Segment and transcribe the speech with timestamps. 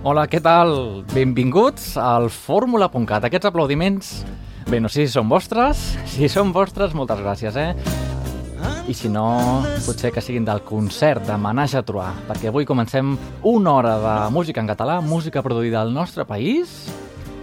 [0.00, 1.02] Hola, què tal?
[1.12, 3.26] Benvinguts al Fórmula.cat.
[3.28, 4.06] Aquests aplaudiments,
[4.64, 5.82] bé, no sé si són vostres.
[6.08, 7.74] Si són vostres, moltes gràcies, eh?
[8.88, 9.26] I si no,
[9.84, 13.12] potser que siguin del concert de Menage a Troar, perquè avui comencem
[13.44, 16.88] una hora de música en català, música produïda al nostre país.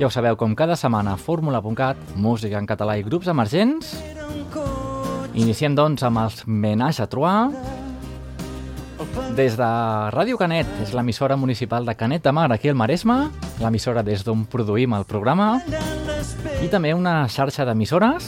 [0.01, 3.93] Ja ho sabeu, com cada setmana, Fórmula.cat, música en català i grups emergents.
[5.37, 7.51] Iniciem, doncs, amb els Menage a Troar,
[9.37, 9.67] des de
[10.09, 13.27] Ràdio Canet, és l'emissora municipal de Canet de Mar, aquí al Maresme,
[13.61, 15.59] l'emissora des d'on produïm el programa,
[16.65, 18.25] i també una xarxa d'emissores,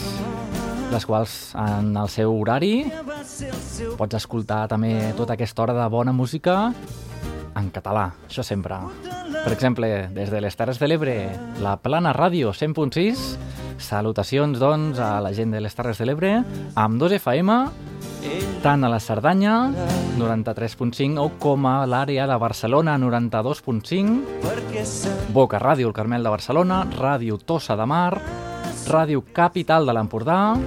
[0.93, 2.91] les quals en el seu horari
[3.97, 6.71] pots escoltar també tota aquesta hora de bona música
[7.57, 8.77] en català, això sempre.
[9.33, 11.17] Per exemple, des de les Terres de l'Ebre,
[11.65, 13.25] la Plana Ràdio 100.6,
[13.81, 16.35] salutacions, doncs, a la gent de les Terres de l'Ebre,
[16.75, 17.63] amb 2 FM,
[18.63, 19.71] tant a la Cerdanya,
[20.19, 27.37] 93.5, o com a l'àrea de Barcelona, 92.5, Boca Ràdio, el Carmel de Barcelona, Ràdio
[27.39, 28.21] Tossa de Mar,
[28.89, 30.57] Ràdio Capital de l'Empordà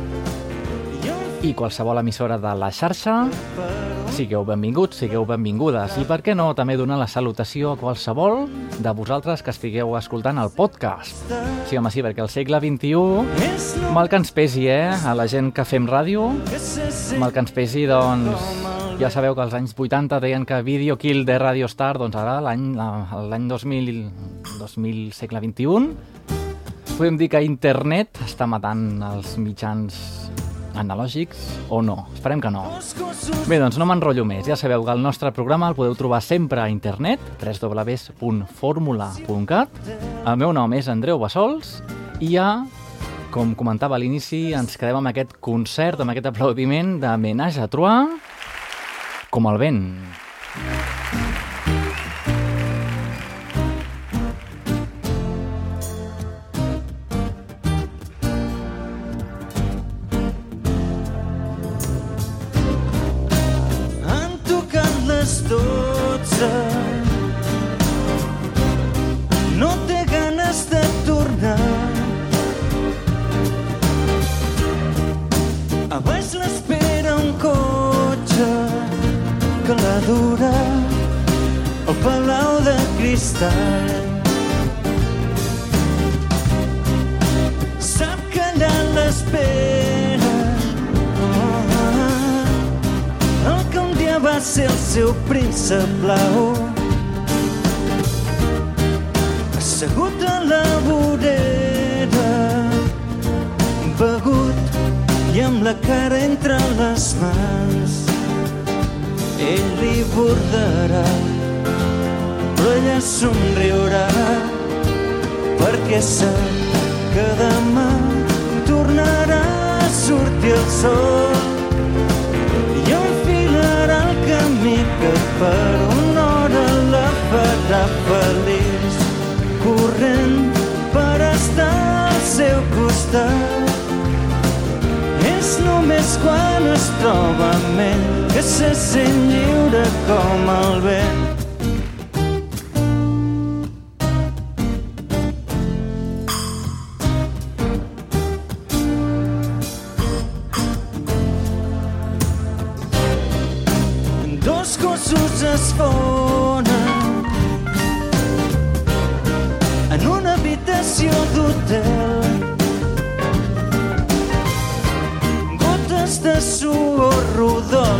[1.42, 3.81] i qualsevol emissora de la xarxa.
[4.12, 5.94] Sigueu benvinguts, sigueu benvingudes.
[5.96, 8.42] I per què no també donar la salutació a qualsevol
[8.84, 11.32] de vosaltres que estigueu escoltant el podcast.
[11.70, 14.92] Sí, home, sí, perquè al segle XXI, mal que ens pesi, eh?
[14.92, 16.26] A la gent que fem ràdio,
[17.22, 18.52] mal que ens pesi, doncs,
[19.00, 22.36] ja sabeu que als anys 80 deien que Video Kill de Radio Star, doncs ara
[22.44, 24.04] l'any 2000,
[24.60, 25.88] 2000 segle XXI,
[26.98, 29.96] podem dir que internet està matant els mitjans
[30.78, 31.38] analògics
[31.72, 32.06] o no?
[32.14, 32.62] Esperem que no.
[33.48, 34.46] Bé, doncs no m'enrotllo més.
[34.48, 39.68] Ja sabeu que el nostre programa el podeu trobar sempre a internet, www.formula.cat.
[40.26, 41.66] El meu nom és Andreu Bassols
[42.22, 42.48] i ja,
[43.34, 47.68] com comentava a l'inici, ens quedem amb aquest concert, amb aquest aplaudiment de Menage a
[47.72, 48.06] Trois,
[49.32, 49.82] com el vent.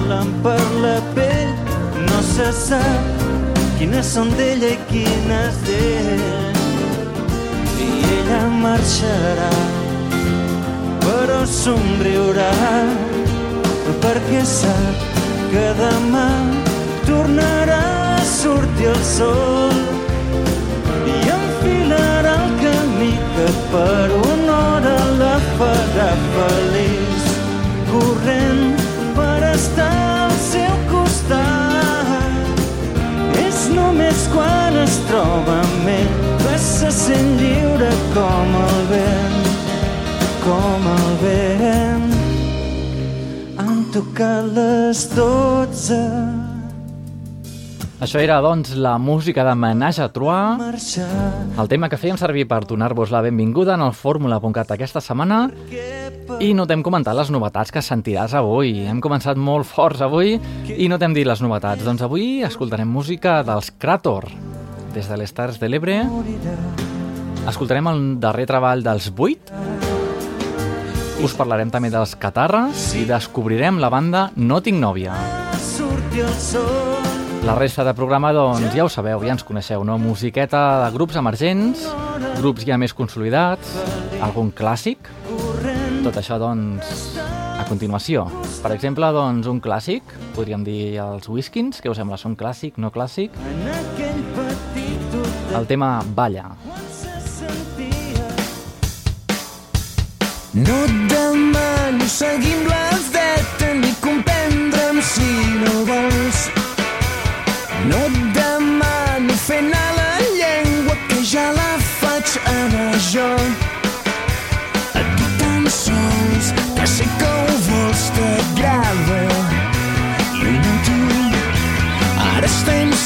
[0.03, 1.55] Rodolen per la pell,
[2.07, 3.23] no se sap
[3.79, 6.23] quines són d'ella i quines d'ell.
[7.83, 9.51] I ella marxarà,
[11.01, 12.51] però somriurà,
[14.01, 14.97] perquè sap
[15.53, 16.29] que demà
[17.07, 17.83] tornarà
[18.17, 19.75] a sortir el sol
[21.07, 27.29] i enfilarà el camí que per una hora la farà feliç
[27.91, 28.82] corrent
[29.55, 29.93] estar
[30.27, 32.61] al seu costat.
[33.47, 36.13] És només quan es troba amb ell
[36.43, 39.43] que se sent lliure com el vent
[40.43, 42.15] com el vent.
[43.63, 46.01] Han tocat les dotze.
[48.03, 51.07] Això era, doncs, la música de Menage a Trois, marxar.
[51.55, 55.45] El tema que fèiem servir per donar-vos la benvinguda en el Fórmula.cat aquesta setmana
[56.43, 58.81] i no t'hem comentat les novetats que sentiràs avui.
[58.91, 60.35] Hem començat molt forts avui
[60.75, 61.85] i no t'hem dit les novetats.
[61.87, 64.27] Doncs avui escoltarem música dels Krator.
[64.93, 66.03] des de les Terres de l'Ebre.
[67.49, 69.53] Escoltarem el darrer treball dels 8.
[71.23, 75.15] Us parlarem també dels Catarres i descobrirem la banda No tinc nòvia.
[77.47, 79.97] La resta de programa, doncs, ja ho sabeu, ja ens coneixeu, no?
[79.99, 81.89] Musiqueta de grups emergents,
[82.39, 83.79] grups ja més consolidats,
[84.21, 85.22] algun clàssic,
[86.03, 88.25] tot això, doncs, a continuació.
[88.63, 90.03] Per exemple, doncs, un clàssic,
[90.35, 93.37] podríem dir els Whiskins, que us sembla, són clàssic, no clàssic?
[95.55, 96.49] El tema Balla.
[100.53, 102.85] No et demano seguir amb la
[103.15, 105.31] veta ni comprendre'm si
[105.63, 106.43] no vols
[107.89, 113.72] No et demano fer anar la llengua que ja la faig anar jo Et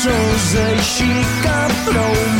[0.06, 1.12] estem sols així
[1.42, 2.35] que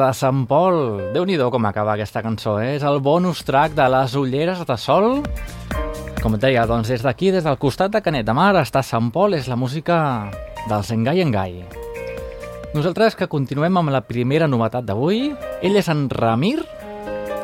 [0.00, 2.76] de Sant Pol, déu nhi com acaba aquesta cançó, eh?
[2.76, 5.22] És el bonus track de les ulleres de sol.
[6.22, 9.10] Com et deia, doncs des d'aquí, des del costat de Canet de Mar, està Sant
[9.12, 10.30] Pol, és la música
[10.68, 11.64] del Sengai Engai.
[12.74, 16.60] Nosaltres que continuem amb la primera novetat d'avui, ell és en Ramir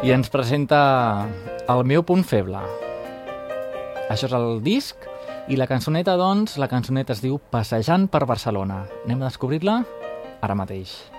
[0.05, 1.27] i ens presenta
[1.69, 2.61] el meu punt feble.
[4.07, 5.09] Això és el disc
[5.49, 8.85] i la cançoneta, doncs, la cançoneta es diu Passejant per Barcelona.
[9.05, 9.83] Anem a descobrir-la
[10.41, 11.16] ara mateix.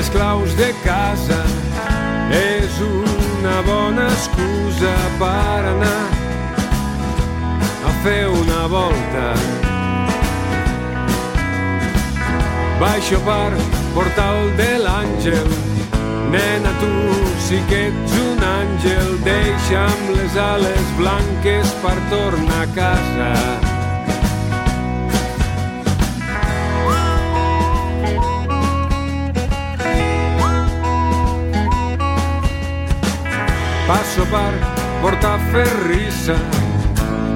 [0.00, 1.42] Les claus de casa.
[2.32, 6.19] És una bona excusa per anar
[8.02, 9.34] fer una volta.
[12.80, 13.52] Baixo per
[13.94, 15.50] portal de l'àngel.
[16.32, 16.92] Nena, tu
[17.46, 19.10] sí que ets un àngel.
[19.26, 23.32] Deixa'm les ales blanques per tornar a casa.
[33.90, 34.52] Passo per
[35.02, 36.38] portar ferrissa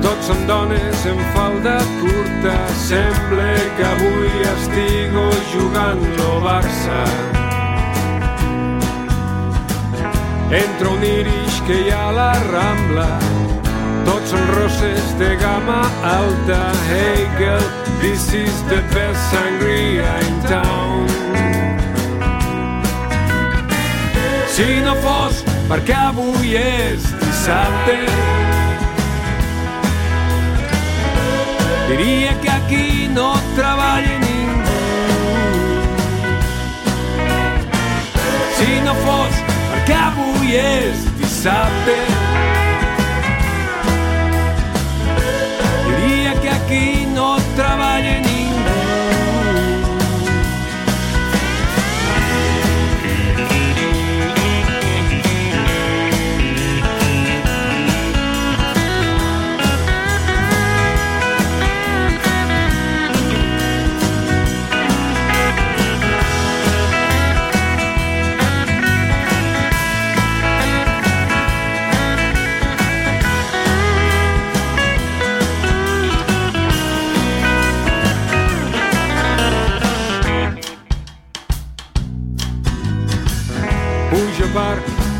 [0.05, 2.55] tots són dones en falda curta.
[2.85, 7.01] Sembla que avui estigo jugant lo Barça.
[10.55, 13.09] Entra un irish que hi ha a la Rambla
[14.05, 16.61] tots són rosses de gamma alta.
[16.91, 17.65] Hey girl,
[18.01, 21.09] this is the best sangria in town.
[24.55, 27.99] Si no fos perquè avui és dissabte
[31.89, 34.77] diria que aquí no treballa ningú.
[38.57, 41.97] Si no fos perquè avui és dissabte
[45.89, 46.87] diria que aquí
[47.17, 48.34] no treballa ningú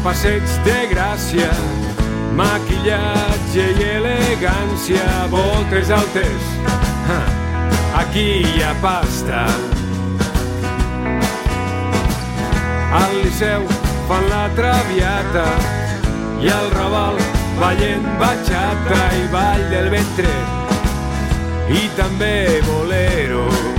[0.05, 1.49] passeig de gràcia,
[2.37, 6.49] maquillatge i elegància, voltes altes,
[7.09, 7.17] ha,
[8.03, 9.45] aquí hi ha pasta.
[13.01, 13.65] Al Liceu
[14.11, 15.47] fan la traviata
[16.45, 17.17] i al Raval
[17.63, 20.35] ballen batxata i ball del ventre
[21.81, 22.37] i també
[22.69, 23.74] boleros.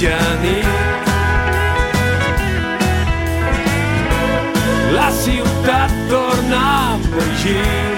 [0.00, 0.66] Mitjanit
[4.92, 7.92] la ciutat torna a embogir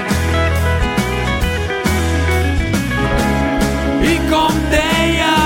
[4.03, 5.42] i com deia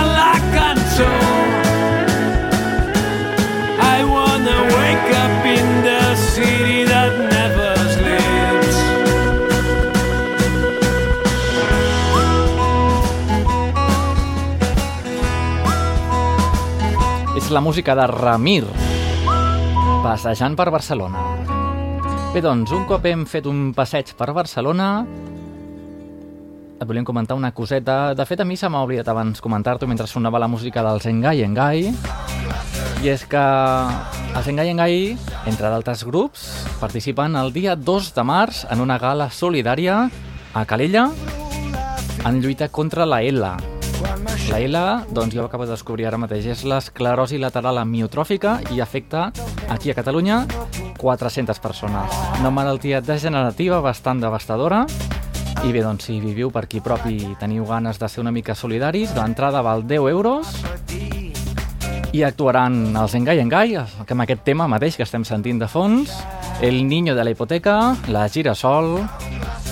[17.46, 18.64] És la música de Ramir,
[20.02, 21.20] passejant per Barcelona.
[22.32, 24.88] Bé, doncs, un cop hem fet un passeig per Barcelona,
[26.74, 28.16] et volíem comentar una coseta.
[28.18, 31.44] De fet, a mi se m'ha oblidat abans comentar-t'ho mentre sonava la música del Zengai
[31.46, 31.94] Engai.
[33.06, 34.98] I és que el Zengai Engai,
[35.46, 36.48] entre d'altres grups,
[36.82, 40.02] participen el dia 2 de març en una gala solidària
[40.50, 41.12] a Calella
[42.26, 43.76] en lluita contra la L.
[44.50, 44.78] La L,
[45.11, 49.30] doncs jo acabo de descobrir ara mateix, és l'esclerosi lateral amiotròfica i afecta
[49.68, 50.44] aquí a Catalunya
[50.98, 52.16] 400 persones.
[52.40, 54.85] Una malaltia degenerativa bastant devastadora.
[55.64, 58.54] I bé, doncs si viviu per aquí prop i teniu ganes de ser una mica
[58.54, 60.52] solidaris, l'entrada val 10 euros.
[62.12, 66.12] I actuaran els Engai Engai, que amb aquest tema mateix que estem sentint de fons,
[66.62, 69.02] El Niño de la Hipoteca, la Girasol,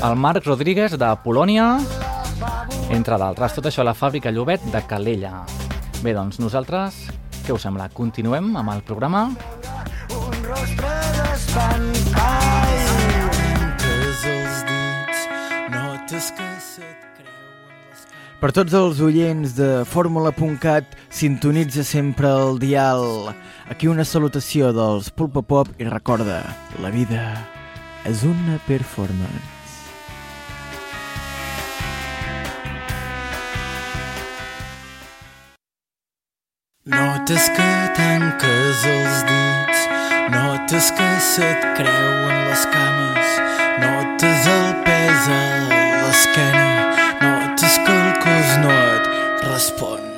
[0.05, 1.79] el Marc Rodríguez de Polònia,
[2.91, 3.55] entre d'altres.
[3.57, 5.45] Tot això a la fàbrica Llobet de Calella.
[6.03, 7.07] Bé, doncs nosaltres,
[7.45, 7.89] què us sembla?
[7.93, 9.29] Continuem amb el programa?
[10.15, 10.93] Un rostre
[14.25, 15.25] els dits,
[15.71, 17.05] notes que se't.
[18.41, 23.33] Per tots els oients de Fórmula.cat, sintonitza sempre el dial.
[23.73, 26.43] Aquí una salutació dels Pulpa Pop i recorda,
[26.85, 27.25] la vida
[28.05, 29.54] és una performance.
[36.85, 39.85] Notes que tanques els dits,
[40.35, 43.35] notes que se't creuen les cames,
[43.81, 45.43] notes el pes a
[45.73, 46.73] l'esquena,
[47.23, 49.15] notes que el cos no et
[49.49, 50.14] respon.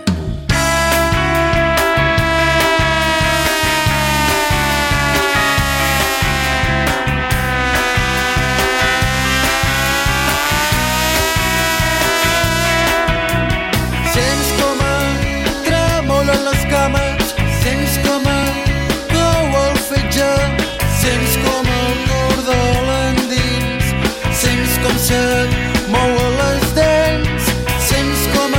[25.07, 25.51] Se't
[25.89, 27.45] mouen les dents,
[27.89, 28.55] sents com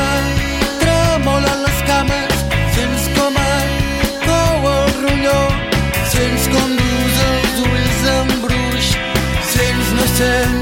[0.80, 2.38] tremolen les cames,
[2.76, 3.40] sents com
[4.28, 5.40] cou el ronyó,
[6.14, 8.94] sents com dus els ulls en bruix,
[9.52, 10.57] sents no sents,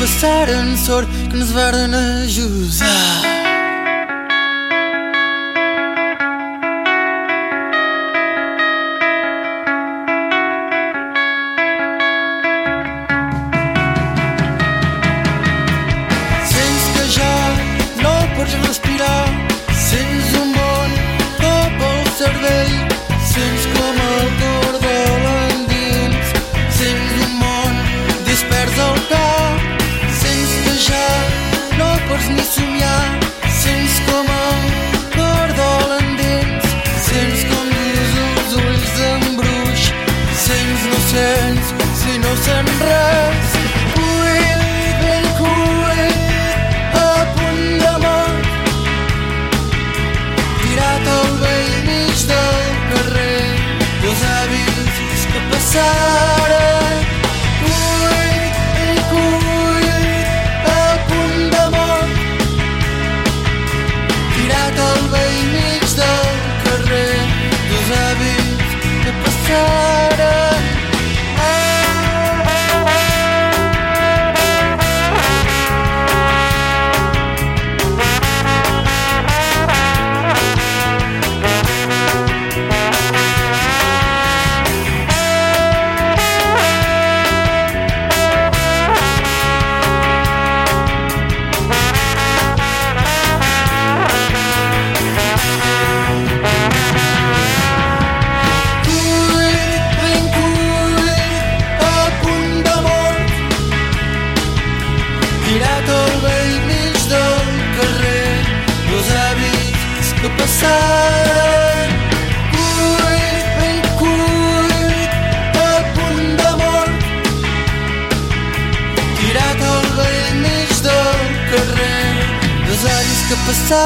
[0.00, 3.39] passaren sort que ens varen ajudar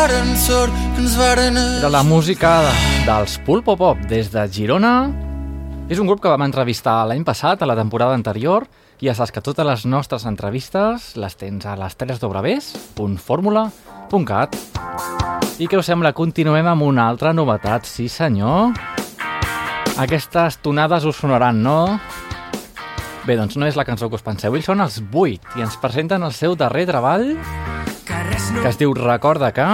[0.05, 5.11] passaren sort que ens varen Era la música de- dels Pulpo Pop des de Girona.
[5.89, 8.67] És un grup que vam entrevistar l'any passat, a la temporada anterior,
[9.01, 14.57] i ja saps que totes les nostres entrevistes les tens a les 3 www.formula.cat.
[15.59, 16.13] I què us sembla?
[16.13, 18.75] Continuem amb una altra novetat, sí senyor.
[19.97, 21.99] Aquestes tonades us sonaran, no?
[23.25, 25.79] Bé, doncs no és la cançó que us penseu, ells són els 8 i ens
[25.79, 27.39] presenten el seu darrer treball
[28.63, 29.67] que es diu Recorda que...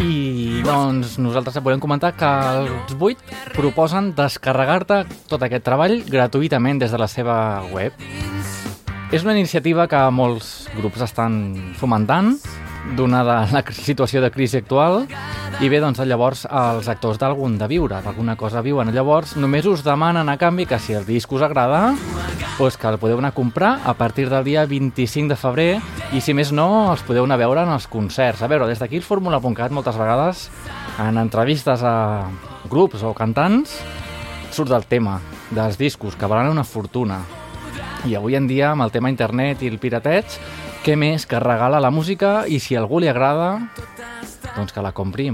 [0.00, 2.28] I doncs nosaltres et volem comentar que
[2.60, 7.36] els 8 proposen descarregar-te tot aquest treball gratuïtament des de la seva
[7.70, 7.94] web.
[9.10, 12.36] És una iniciativa que molts grups estan fomentant,
[12.96, 15.04] donada la situació de crisi actual,
[15.60, 18.92] i bé, doncs llavors els actors d'algun de viure, d'alguna cosa viuen.
[18.94, 21.90] Llavors només us demanen a canvi que si el disc us agrada,
[22.56, 25.70] doncs que el podeu anar a comprar a partir del dia 25 de febrer
[26.16, 28.42] i si més no, els podeu anar a veure en els concerts.
[28.42, 30.48] A veure, des d'aquí el Fórmula.cat moltes vegades
[31.00, 32.30] en entrevistes a
[32.70, 33.76] grups o cantants
[34.50, 37.20] surt del tema dels discos, que valen una fortuna.
[38.08, 40.40] I avui en dia, amb el tema internet i el pirateig,
[40.84, 43.58] què més que regala la música i si algú li agrada,
[44.56, 45.30] doncs que la compri.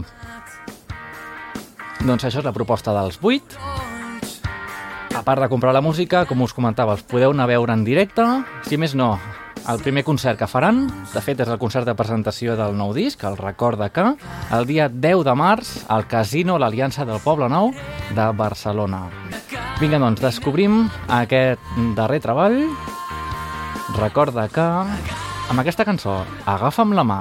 [2.03, 3.59] Doncs això és la proposta dels 8.
[5.17, 7.87] A part de comprar la música, com us comentava, els podeu anar a veure en
[7.87, 8.27] directe.
[8.69, 9.15] Si més no,
[9.71, 13.23] el primer concert que faran, de fet és el concert de presentació del nou disc,
[13.25, 14.05] el Recorda que,
[14.55, 17.73] el dia 10 de març al Casino L'Aliança del Poble Nou
[18.15, 19.07] de Barcelona.
[19.81, 21.63] Vinga, doncs, descobrim aquest
[21.99, 22.61] darrer treball.
[23.97, 24.69] Recorda que,
[25.51, 27.21] amb aquesta cançó, Agafa'm la mà.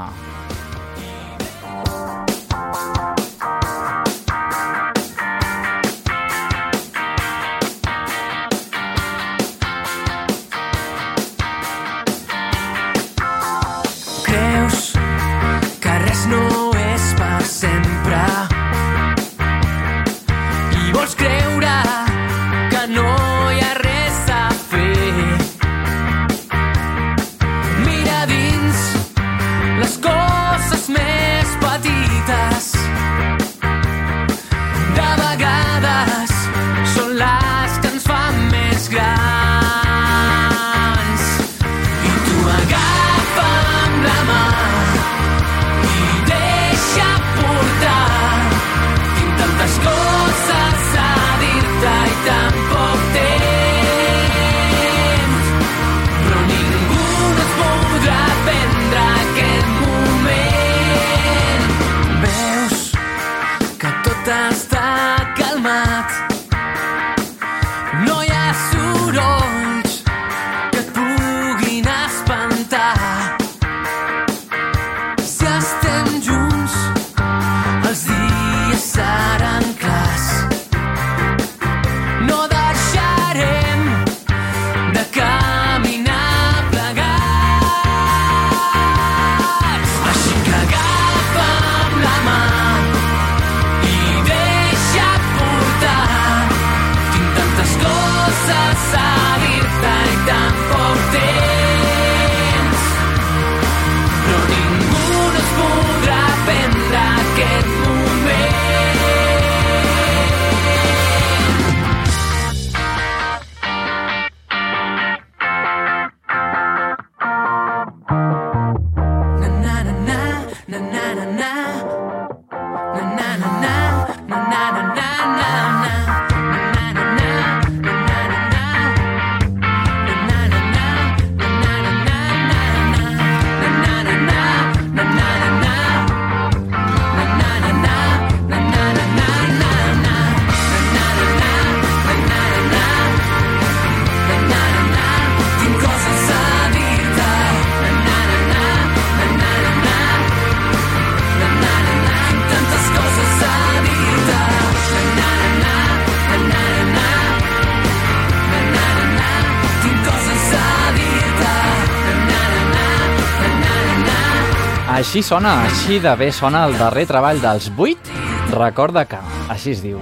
[165.15, 168.09] Així sona, així de bé sona el darrer treball dels 8.
[168.51, 169.15] Recorda que,
[169.47, 169.95] així es diu.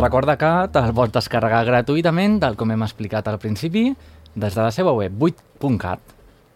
[0.00, 3.84] Recorda que te'l pots descarregar gratuïtament, tal com hem explicat al principi,
[4.34, 6.02] des de la seva web 8.cat.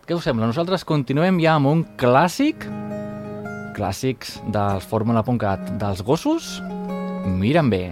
[0.03, 0.49] Què us sembla?
[0.51, 2.67] Nosaltres continuem ja amb un clàssic,
[3.79, 6.57] clàssics dels Fórmula.cat, dels gossos,
[7.39, 7.85] miren bé.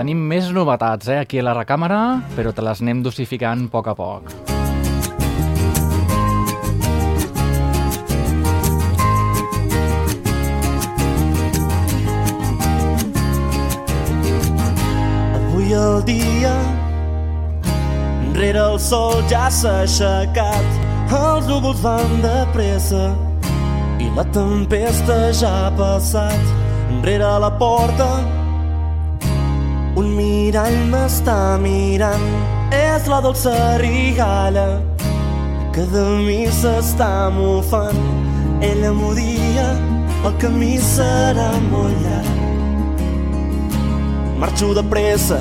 [0.00, 2.00] Tenim més novetats eh, aquí a la recàmera,
[2.32, 4.50] però te les anem dosificant a poc a poc.
[16.00, 16.54] El dia.
[18.34, 20.68] Rere el sol ja s'ha aixecat
[21.10, 23.10] Els núvols van de pressa
[23.98, 26.52] I la tempesta ja ha passat.
[27.04, 28.08] Rere la porta
[29.96, 32.26] Un mirall m'està mirant.
[32.72, 34.80] És la dolça rigalla
[35.74, 38.00] Que de mi s'està mofant.
[38.62, 39.70] Ella m'ho dia
[40.24, 42.36] El camí serà molt llarg.
[44.40, 45.40] Marxo de pressa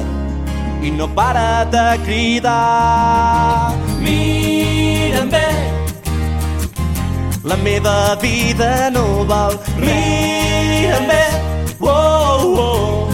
[0.81, 3.73] i no para de cridar.
[3.99, 5.47] Mira'm bé,
[7.43, 9.59] la meva vida no val.
[9.77, 11.23] Mira'm bé,
[11.81, 13.09] oh, oh.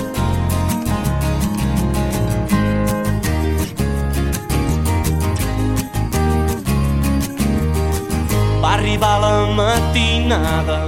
[8.61, 10.79] Va arribar la matinada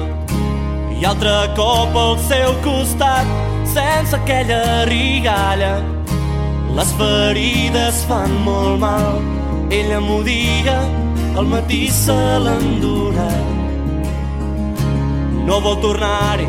[0.98, 3.30] i altre cop al seu costat
[3.74, 5.97] sense aquella rigalla
[6.76, 9.22] Les ferides fan molt mal.
[9.72, 10.78] Ella m'ho dia,
[11.36, 13.28] al matí se l'endura.
[15.48, 16.48] No vol tornar-hi,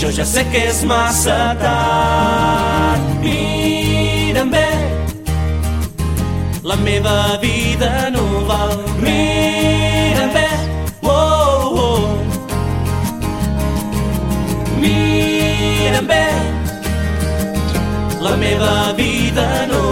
[0.00, 3.06] jo ja sé que és massa tard.
[3.24, 4.68] Mira'm bé,
[6.64, 8.76] la meva vida no val.
[9.04, 10.48] Mira'm bé,
[11.02, 12.04] oh, oh.
[14.80, 16.26] Mira'm bé,
[18.20, 19.89] la meva vida no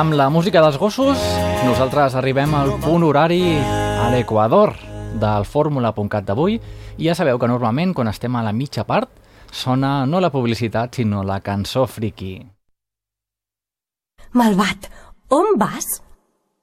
[0.00, 1.20] amb la música dels gossos,
[1.66, 4.72] nosaltres arribem al punt horari a l'Equador
[5.20, 6.54] del Fórmula.cat d'avui.
[6.96, 9.10] I ja sabeu que normalment, quan estem a la mitja part,
[9.52, 12.38] sona no la publicitat, sinó la cançó friki.
[14.40, 14.88] Malvat,
[15.36, 15.90] on vas?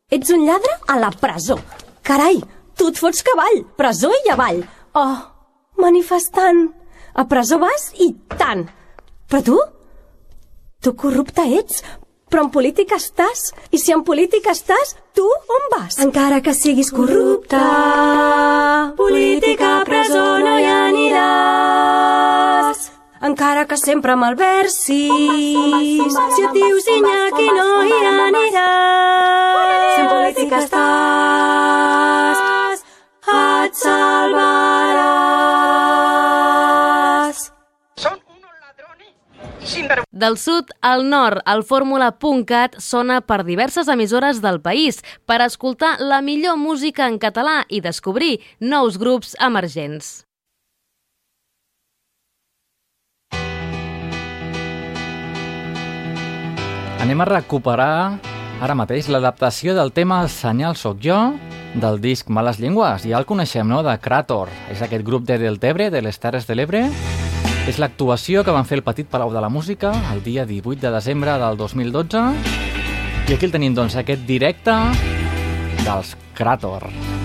[0.09, 1.59] Ets un lladre a la presó.
[2.01, 2.41] Carai,
[2.73, 4.63] tu et fots cavall, presó i avall.
[4.97, 5.17] Oh,
[5.77, 6.71] manifestant.
[7.13, 8.65] A presó vas i tant.
[9.29, 9.61] Però tu?
[10.81, 11.83] Tu corrupte ets,
[12.29, 13.53] però en política estàs.
[13.71, 15.97] I si en política estàs, tu on vas?
[16.03, 17.57] Encara que siguis corrupte,
[18.97, 22.17] política, presó no hi aniràs.
[23.27, 29.57] Encara que sempre malversis, si et dius Iñaki no hi aniràs.
[29.95, 32.37] Si en política estàs,
[33.39, 35.76] et salvaràs.
[40.11, 46.21] Del sud al nord, el fórmula.cat sona per diverses emissores del país per escoltar la
[46.21, 50.23] millor música en català i descobrir nous grups emergents.
[56.97, 58.17] Anem a recuperar
[58.59, 61.19] ara mateix l'adaptació del tema Senyal soc jo
[61.77, 63.05] del disc Males Llengües.
[63.05, 64.49] Ja el coneixem, no?, de Krator.
[64.73, 66.87] És aquest grup de Deltebre, de les Terres de l'Ebre.
[67.67, 70.91] És l'actuació que van fer el Petit Palau de la Música el dia 18 de
[70.93, 72.23] desembre del 2012.
[73.27, 74.77] I aquí el tenim, doncs, aquest directe
[75.83, 76.87] dels Krator.
[76.87, 77.16] Les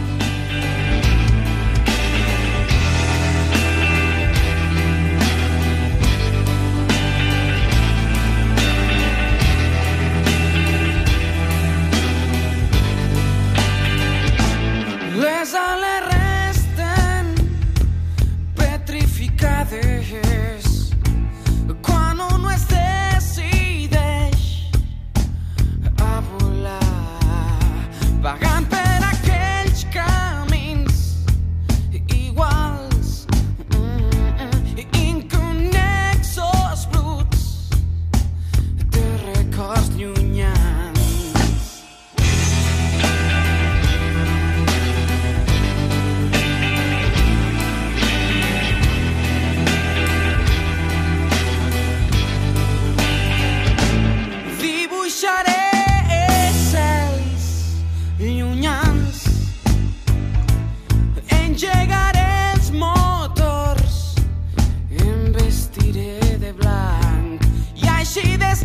[68.53, 68.63] des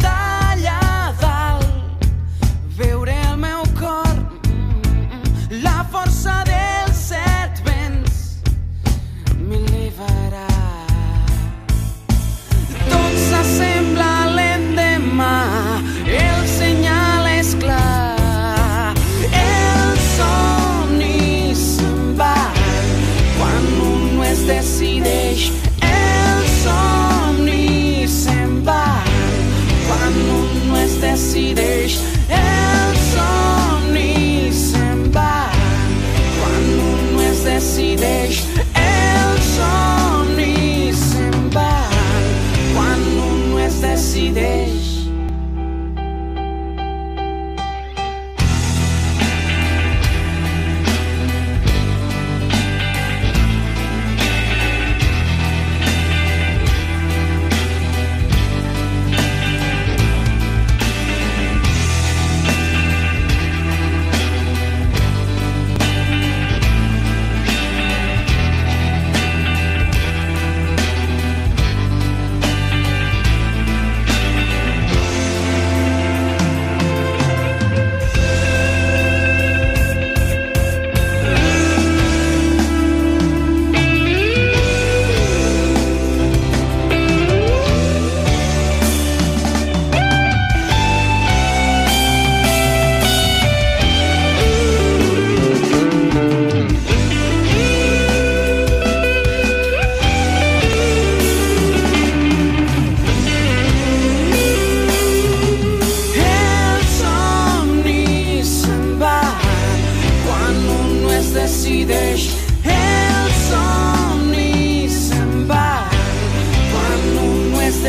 [2.78, 4.16] Veuré el meu cor.
[4.50, 6.57] Mm, La força dels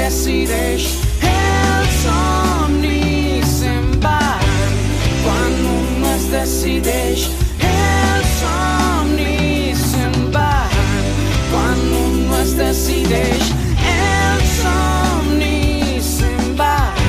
[0.09, 0.84] decideix
[1.28, 4.44] els somnis se'n van
[5.20, 7.26] quan un es decideix
[7.70, 10.78] els somnis se'n van
[11.50, 13.50] quan un es decideix
[13.90, 17.04] els somnis se'n van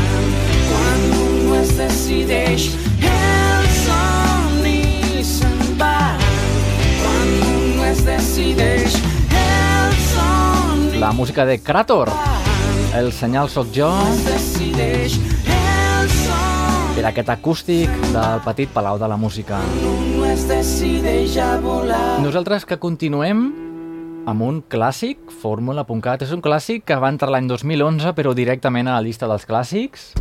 [0.74, 2.66] quan un es decideix
[3.14, 6.28] els somnis se'n van
[7.06, 9.00] quan un es decideix
[11.00, 12.12] la música de Krator
[13.00, 13.88] El senyal sóc jo.
[16.98, 19.62] Per aquest acústic del petit Palau de la Música.
[22.20, 23.46] Nosaltres que continuem
[24.28, 26.28] amb un clàssic, Fórmula.cat.
[26.28, 30.12] És un clàssic que va entrar l'any 2011, però directament a la llista dels clàssics.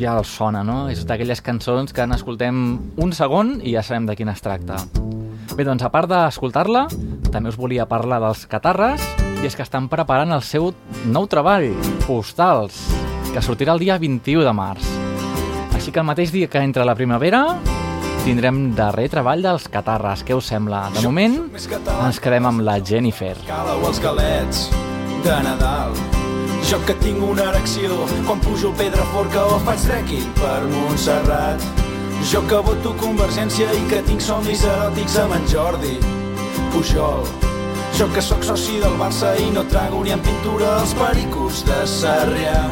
[0.00, 0.86] Ja els sona, no?
[0.88, 2.64] És d'aquelles cançons que n'escoltem
[2.96, 4.80] un segon i ja sabem de quina es tracta.
[5.60, 6.86] Bé, doncs, a part d'escoltar-la,
[7.28, 9.02] també us volia parlar dels Catarres,
[9.42, 10.70] i és que estan preparant el seu
[11.12, 11.66] nou treball,
[12.06, 12.78] Postals,
[13.28, 14.86] que sortirà el dia 21 de març.
[15.76, 17.42] Així que el mateix dia que entra la primavera,
[18.22, 20.24] tindrem darrer treball dels Catarres.
[20.24, 20.86] Què us sembla?
[20.96, 23.34] De moment, ens quedem amb la Jennifer.
[23.44, 24.64] Cala o els galets
[25.28, 25.92] de Nadal.
[26.72, 31.89] Jo que tinc una erecció quan pujo al Pedraforca o faig trekking per Montserrat.
[32.28, 35.96] Jo que voto Convergència i que tinc somnis eròtics amb en Jordi
[36.70, 37.24] Pujol.
[37.96, 41.80] Jo que sóc soci del Barça i no trago ni en pintura els pericos de
[41.88, 42.62] Sarrià.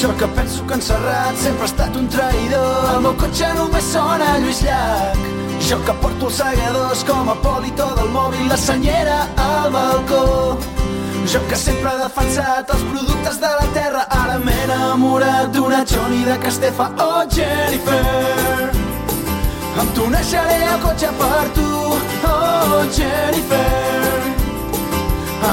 [0.00, 2.94] Jo que penso que en Serrat sempre ha estat un traïdor.
[2.94, 5.26] El meu cotxe només sona Lluís Llach.
[5.62, 10.56] Jo que porto els segadors com a polito del mòbil, la senyera al balcó.
[11.28, 16.24] Jo que sempre he defensat els productes de la terra, ara m'he enamorat d'una Johnny
[16.26, 16.90] de Castefa.
[16.98, 18.00] Oh, Jennifer,
[19.80, 21.68] em tunejaré el cotxe per tu.
[22.28, 23.66] Oh, Jennifer,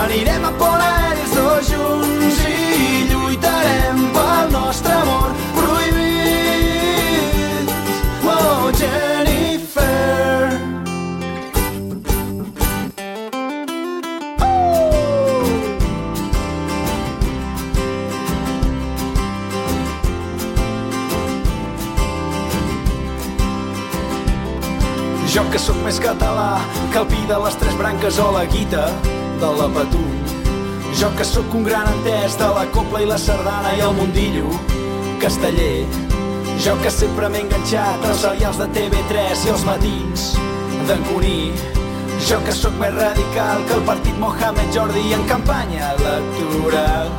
[0.01, 2.09] anirem a Pol Aèries dos junts
[25.89, 26.59] més català
[26.93, 28.83] que el pi de les tres branques o la guita
[29.41, 30.09] de la Patum.
[30.99, 34.51] Jo que sóc un gran entès de la copla i la sardana i el mundillo
[35.23, 35.87] casteller.
[36.61, 40.27] Jo que sempre m'he enganxat als serials de TV3 i els matins
[40.91, 41.49] d'en Cuní.
[42.27, 47.09] Jo que sóc més radical que el partit Mohamed Jordi en campanya electoral.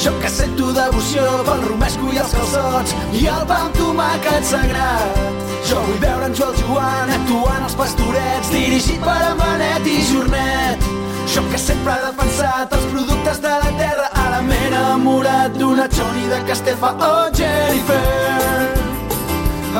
[0.00, 5.39] Jo que sento devoció pel romesco i els calçots i el pa amb tomàquet sagrat.
[5.68, 10.88] Jo vull veure en Joel Joan actuant als pastorets dirigit per Benet i Jornet.
[11.30, 16.26] Jo que sempre he defensat els productes de la terra ara m'he enamorat d'una Johnny
[16.32, 16.94] de Castefa.
[17.10, 18.02] Oh, Jennifer,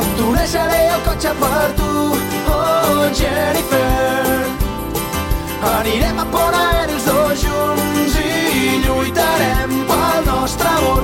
[0.00, 1.92] em tunejaré el cotxe per tu.
[2.54, 4.20] Oh, Jennifer,
[5.60, 11.02] Anirem a Port Aèries dos junts i lluitarem pel nostre amor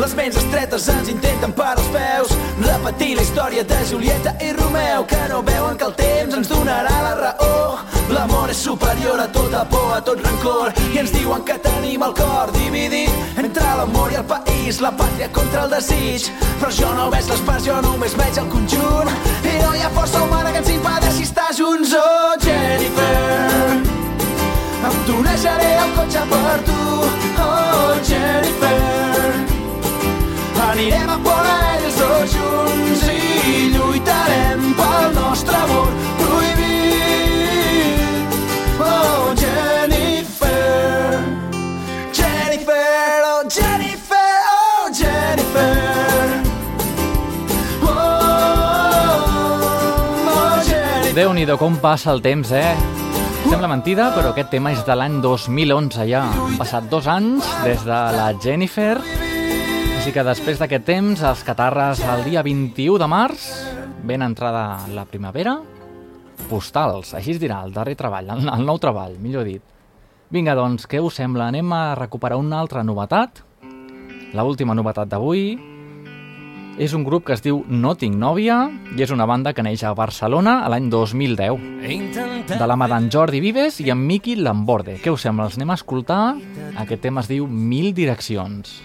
[0.00, 2.30] Les ments estretes ens intenten per als peus.
[2.64, 6.94] Repetir la història de Julieta i Romeu Que no veuen que el temps ens donarà
[7.04, 7.76] la raó.
[8.08, 12.14] L'amor és superior a tota por, a tot rancor I ens diuen que tenim el
[12.18, 16.30] cor dividit Entre l'amor i el país, la pàtria contra el desig.
[16.62, 19.12] Però jo no veig les parts, jo només veig el conjunt.
[19.44, 21.92] I no hi ha força humana que ens impedeixi estar junts.
[22.00, 23.90] Oh, Jennifer
[24.80, 26.80] em tunejaré el cotxe per tu,
[27.44, 29.09] oh Jennifer.
[30.70, 35.88] Anirem a Port Aèries dos junts i lluitarem pel nostre amor
[36.20, 37.98] prohibit.
[38.78, 41.18] Oh Jennifer,
[42.14, 44.94] Jennifer, oh Jennifer, oh.
[47.82, 47.96] Oh,
[50.30, 51.16] oh Jennifer.
[51.18, 52.76] Déu-n'hi-do com passa el temps, eh?
[53.48, 56.28] Sembla mentida, però aquest tema és de l'any 2011 ja.
[56.30, 59.19] Han passat dos anys des de la Jennifer.
[60.00, 63.42] Així que després d'aquest temps, els catarres el dia 21 de març,
[64.08, 65.58] ben entrada la primavera,
[66.48, 69.60] postals, així es dirà, el darrer treball, el, el nou treball, millor dit.
[70.32, 71.50] Vinga, doncs, què us sembla?
[71.52, 73.44] Anem a recuperar una altra novetat.
[74.32, 75.50] La última novetat d'avui
[76.80, 79.84] és un grup que es diu No tinc nòvia i és una banda que neix
[79.84, 84.96] a Barcelona l'any 2010 de la mà d'en Jordi Vives i en Miqui Lamborde.
[85.04, 85.52] Què us sembla?
[85.52, 86.22] Els anem a escoltar.
[86.80, 88.80] Aquest tema es diu Mil direccions.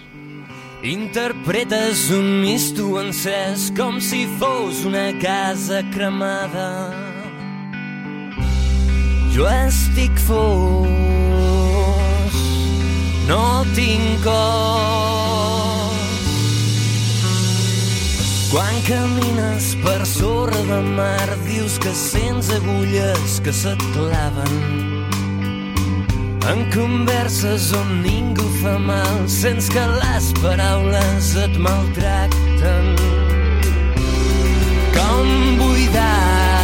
[0.82, 6.92] Interpretes un misto encès com si fos una casa cremada.
[9.32, 10.92] Jo estic fos,
[13.26, 15.16] no tinc cos.
[18.52, 25.05] Quan camines per sorra de mar dius que sents agulles que se't claven.
[26.46, 32.92] En converses on ningú fa mal, sents que les paraules et maltracten.
[34.94, 36.55] Com buidar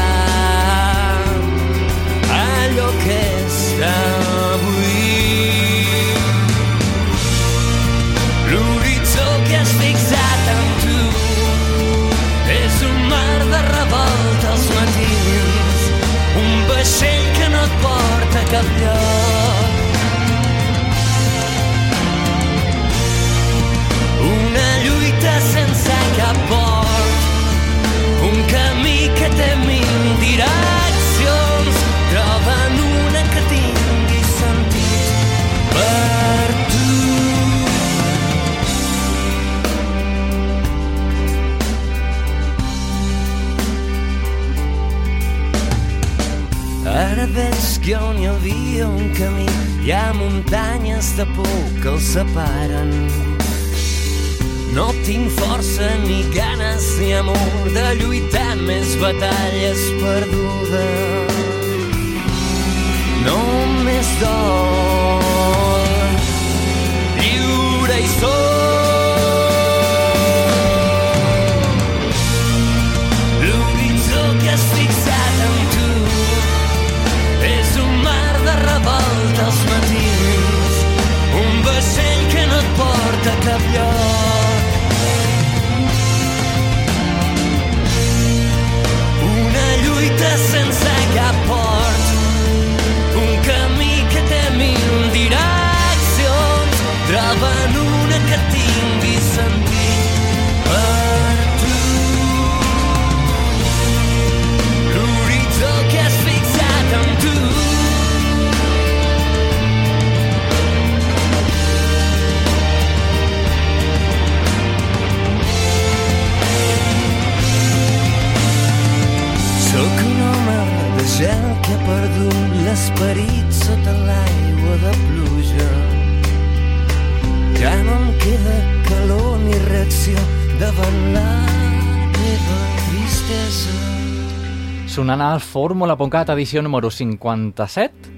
[135.02, 138.10] Sonant al Fórmula.cat edició número 57,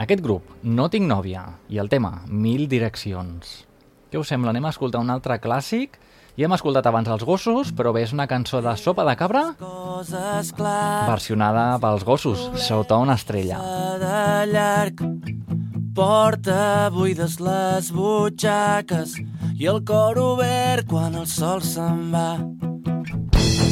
[0.00, 3.50] aquest grup, No tinc nòvia, i el tema, Mil direccions.
[4.08, 4.54] Què us sembla?
[4.54, 5.98] Anem a escoltar un altre clàssic?
[6.38, 9.42] Ja hem escoltat abans Els gossos, però bé, és una cançó de Sopa de Cabra
[11.10, 13.60] versionada pels gossos, sota una estrella.
[14.00, 15.04] de llarg
[15.92, 19.18] Porta buides les butxaques
[19.60, 22.30] i el cor obert quan el sol se'n va.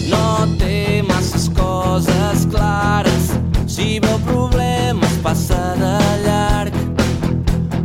[0.08, 3.32] No té masses coses clares,
[3.66, 6.78] si veu problemes passa de llarg.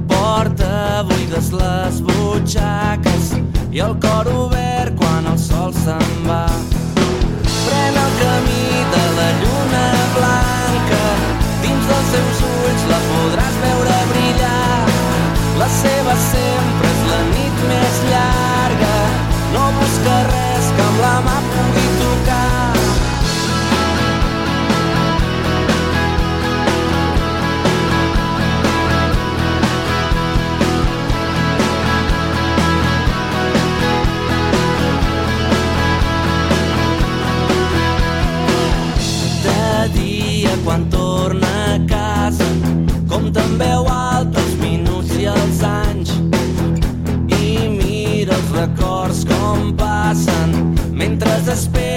[0.07, 3.34] Porta buides les butxaques
[3.72, 6.45] i el cor obert quan el sol se'n va.
[7.66, 9.86] Pren el camí de la lluna
[10.16, 11.01] blanca
[11.63, 14.93] Dins dels seus ulls la podràs veure brillar
[15.61, 18.95] La seva sempre és la nit més llarga
[19.57, 21.55] No busca res que amb la mà
[40.66, 42.43] quan torna a casa
[43.07, 46.16] compta en veu alta els minuts i els anys
[47.38, 50.55] i mira els records com passen
[50.89, 51.95] mentre espera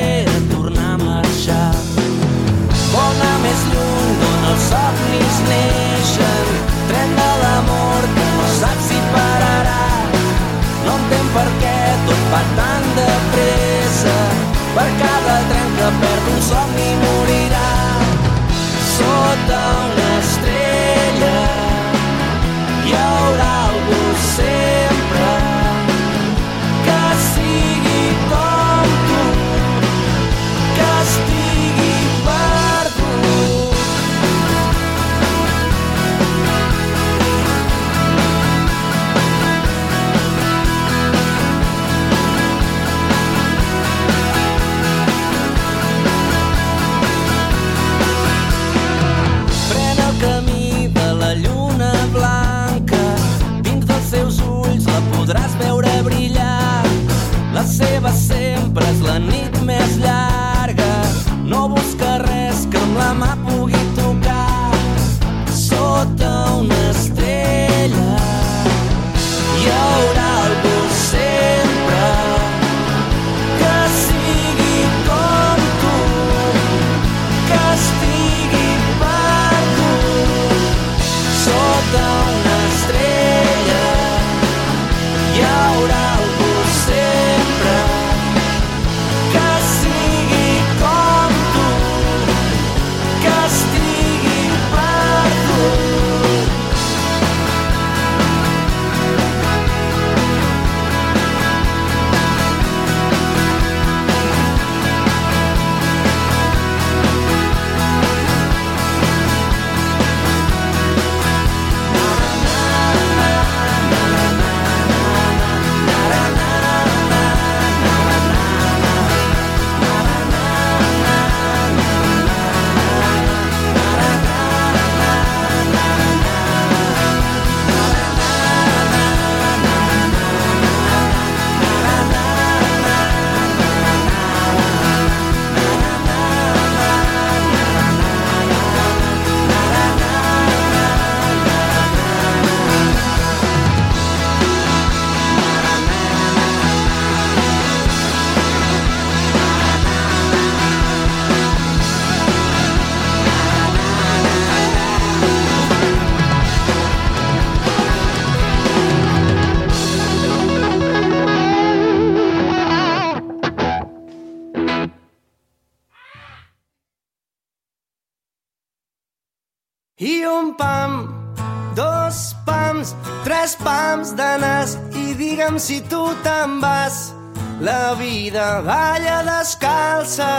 [175.59, 177.13] si tu te'n vas.
[177.61, 180.31] La vida balla descalça.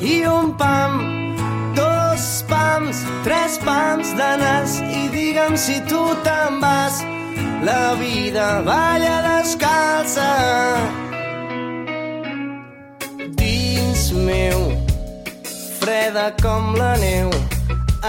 [0.00, 1.34] I un pam,
[1.74, 7.02] dos pams, tres pams de nas i digue'm si tu te'n vas.
[7.66, 10.30] La vida balla descalça.
[13.34, 14.60] Dins meu,
[15.80, 17.30] freda com la neu,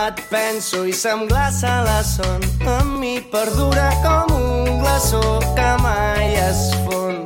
[0.05, 2.45] et penso i se'm glaça la son.
[2.77, 4.38] Amb mi perdura com un
[4.79, 7.25] glaçó que mai es fon.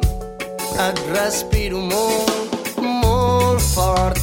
[0.87, 4.19] Et respiro molt, molt fort.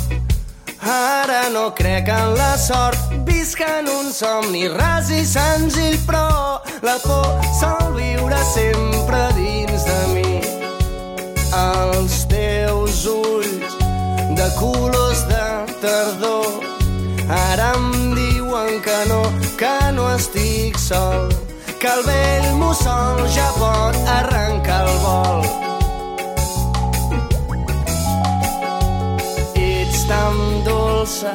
[0.80, 6.96] Ara no crec en la sort, visc en un somni ras i senzill, però la
[7.04, 10.40] por sol viure sempre dins de mi.
[11.60, 13.76] Els teus ulls
[14.38, 15.46] de colors de
[15.82, 16.60] tardor
[17.30, 19.22] ara em diuen que no,
[19.60, 21.28] que no estic sol,
[21.80, 25.46] que el vell mussol ja pot arrencar el vol.
[29.56, 31.32] Ets tan dolça,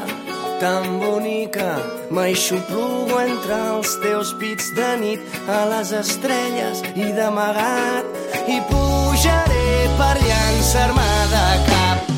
[0.62, 1.72] tan bonica,
[2.14, 8.06] m'aixoplugo entre els teus pits de nit a les estrelles i d'amagat
[8.46, 12.16] i pujaré per llançar-me de cap.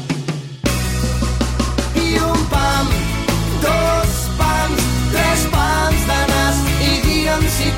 [2.04, 2.96] I un pam,
[3.64, 7.77] dos pams, tres pams de nas i digue'm si.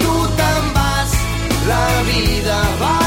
[1.70, 2.99] La vida balla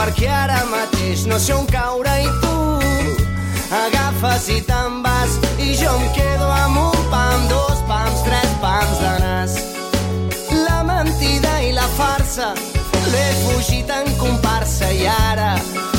[0.00, 2.54] perquè ara mateix no sé on caure i tu
[3.76, 8.96] agafes i te'n vas i jo em quedo amb un pam, dos pams, tres pams
[9.02, 9.58] de nas.
[10.64, 12.54] La mentida i la farsa
[13.12, 15.52] l'he fugit en comparsa i ara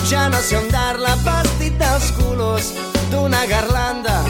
[0.09, 2.73] ja no sé on dar-la vestit dels colors
[3.13, 4.23] d'una garlanda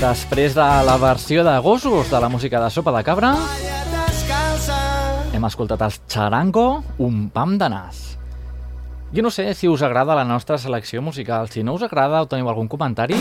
[0.00, 3.32] després de la versió de gossos de la música de Sopa de Cabra,
[5.34, 8.04] hem escoltat els Charango, un pam de nas.
[9.14, 11.48] Jo no sé si us agrada la nostra selecció musical.
[11.48, 13.16] Si no us agrada o teniu algun comentari,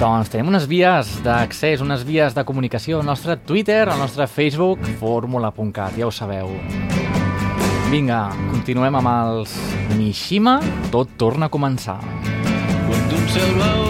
[0.00, 4.82] doncs tenim unes vies d'accés, unes vies de comunicació al nostre Twitter, al nostre Facebook,
[4.98, 6.50] fórmula.cat, ja ho sabeu.
[7.92, 9.54] Vinga, continuem amb els
[9.98, 10.58] Mishima,
[10.90, 12.00] tot torna a començar.
[12.88, 13.81] Quan cel blau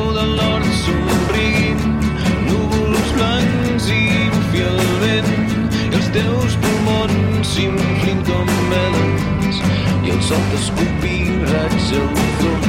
[6.13, 9.61] teus pulmons s'inflin com veles
[10.05, 11.15] i el sol t'escupi
[11.49, 12.09] raig al
[12.41, 12.67] front.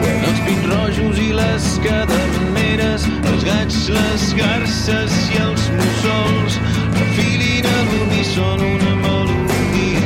[0.00, 6.60] Quan els pins rojos i les caderneres, els gats, les garces i els mussols
[6.98, 10.04] refilin a l'uníson una melodia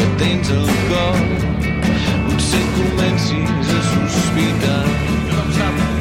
[0.00, 1.24] que tens al cor
[2.26, 4.84] potser comencis a sospitar.
[5.06, 5.99] Tothom sap,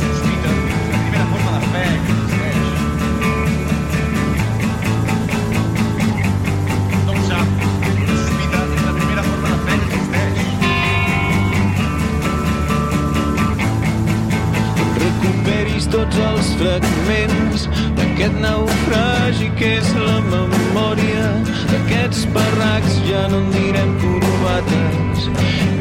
[15.93, 17.65] tots els fragments
[17.97, 21.27] d'aquest naufragi que és la memòria.
[21.71, 25.29] D'aquests barracs ja no en direm corbates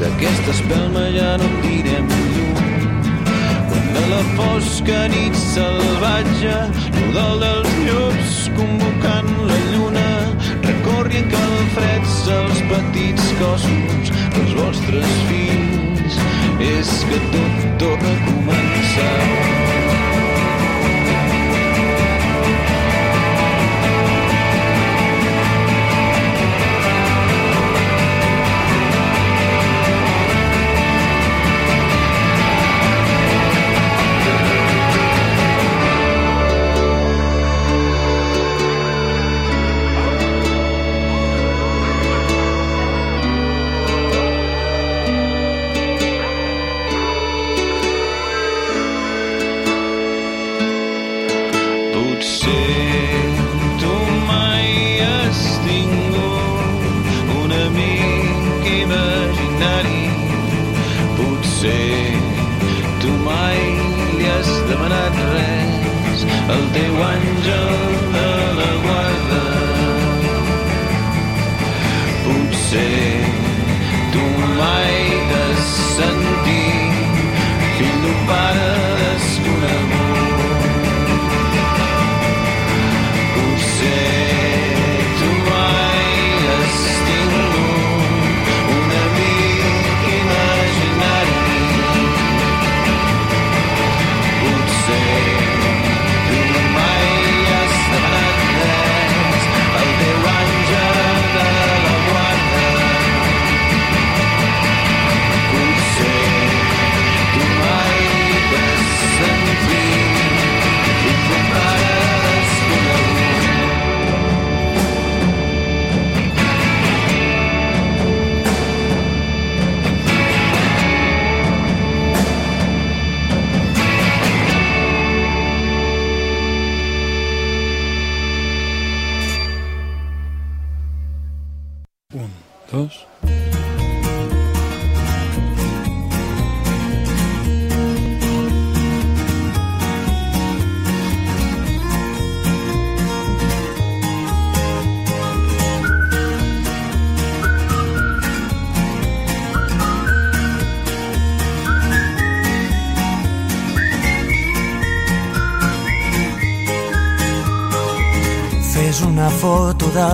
[0.00, 2.60] d'aquesta espelma ja no en direm llum.
[3.70, 6.56] Quan de la fosca nit salvatge
[6.96, 10.08] l'udol dels llops convocant la lluna
[10.68, 16.22] recorri en calfreds els petits cossos dels vostres fills.
[16.68, 19.77] És que tot torna a començar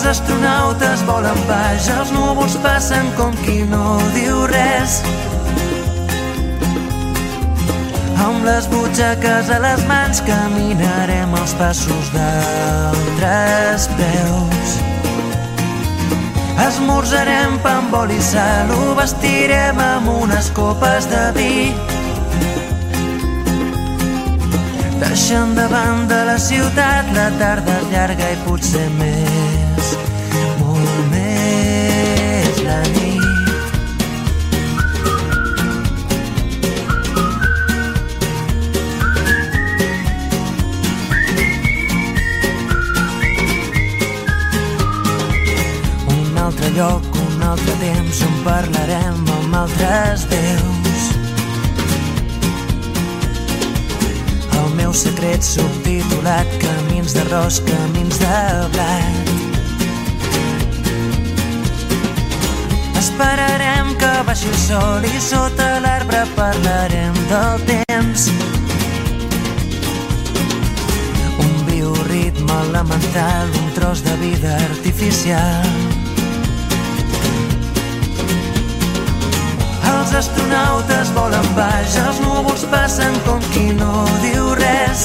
[0.00, 4.94] Els astronautes volen baix, els núvols passen com qui no diu res.
[8.24, 14.72] Amb les butxaques a les mans caminarem els passos d'altres peus.
[16.70, 21.54] Esmorzarem pa amb oli i sal, ho vestirem amb unes copes de vi.
[25.04, 29.49] Deixant de la ciutat la tarda és llarga i potser més,
[46.76, 51.02] lloc, un altre temps on parlarem amb altres déus.
[54.58, 58.40] El meu secret subtitulat Camins d'arròs, camins de
[58.74, 59.30] blat.
[63.00, 68.28] Esperarem que baixi el sol i sota l'arbre parlarem del temps.
[71.46, 75.89] Un bioritme elemental, un tros de vida artificial.
[80.10, 85.04] Els astronautes volen baix, els núvols passen com qui no diu res.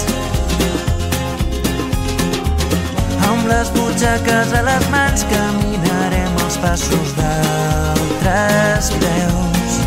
[3.27, 9.77] Amb les butxaques a les mans caminarem els passos d'altres peus.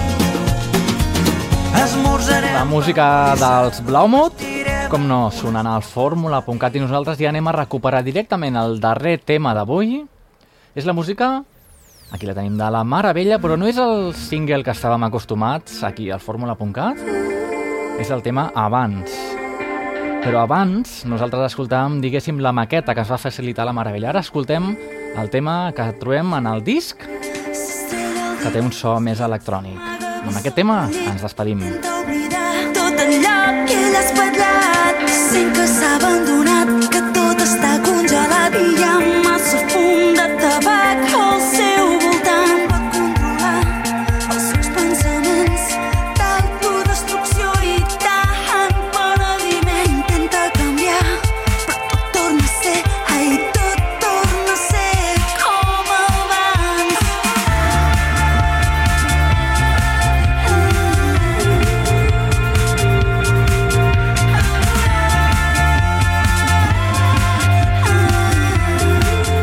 [1.82, 2.54] Esmorzarem...
[2.54, 3.10] La música
[3.42, 4.46] dels Blaumut,
[4.86, 9.50] com no, sonant al fórmula.cat i nosaltres ja anem a recuperar directament el darrer tema
[9.58, 10.04] d'avui.
[10.78, 11.40] És la música,
[12.10, 15.82] aquí la tenim, de la Mare Vella, però no és el single que estàvem acostumats
[15.86, 17.02] aquí al fórmula.cat,
[18.00, 19.12] és el tema Abans.
[20.18, 24.10] Però abans nosaltres escoltàvem, diguéssim, la maqueta que es va facilitar la Mare Vella.
[24.10, 24.72] Ara escoltem
[25.16, 27.04] el tema que trobem en el disc,
[28.42, 29.78] que té un so més electrònic.
[30.18, 31.62] Amb aquest tema ens despedim.
[32.76, 33.38] Tot allò
[33.68, 38.96] que ell has parlat sent que s'ha abandonat que tot està congelat i hi ha
[39.26, 41.07] massa fum de tabac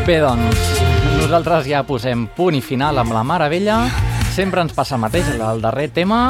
[0.06, 0.68] Bé, doncs,
[1.18, 3.80] nosaltres ja posem punt i final amb la Mare Vella.
[4.36, 6.28] Sempre ens passa el mateix, el darrer tema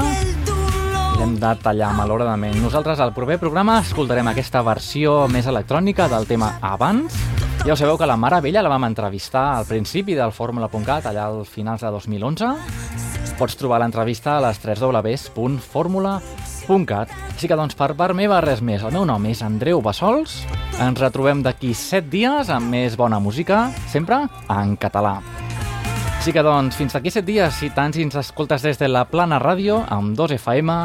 [1.19, 2.57] l'hem de tallar, malauradament.
[2.65, 7.21] Nosaltres al proper programa escoltarem aquesta versió més electrònica del tema Abans.
[7.67, 11.29] Ja ho sabeu que la Mare Vella la vam entrevistar al principi del Fórmula.cat, allà
[11.29, 12.49] al finals de 2011.
[13.37, 14.81] Pots trobar l'entrevista a les 3
[16.67, 17.11] www.formula.cat.
[17.37, 18.83] Així que, doncs, per part meva, res més.
[18.83, 20.43] El meu nom és Andreu Bassols.
[20.83, 25.21] Ens retrobem d'aquí 7 dies amb més bona música, sempre en català.
[26.19, 29.07] Així que, doncs, fins d'aquí 7 dies, si tant si ens escoltes des de la
[29.07, 30.79] Plana Ràdio, amb 2 FM,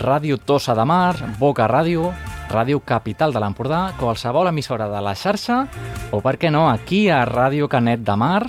[0.00, 2.10] Ràdio Tossa de Mar, Boca Ràdio,
[2.50, 5.62] Ràdio Capital de l'Empordà, qualsevol emissora de la xarxa,
[6.10, 8.42] o per què no, aquí a Ràdio Canet de Mar,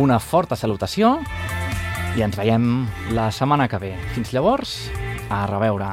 [0.00, 1.18] una forta salutació
[2.16, 3.92] i ens veiem la setmana que ve.
[4.16, 4.76] Fins llavors,
[5.32, 5.88] a reveure.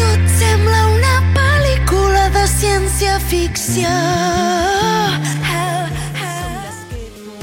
[0.00, 3.96] Tot sembla una pel·lícula de ciència-ficció.